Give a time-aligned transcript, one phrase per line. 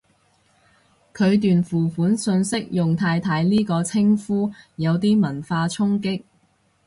[1.13, 6.23] 佢段付款訊息用太太呢個稱呼，有啲文化衝擊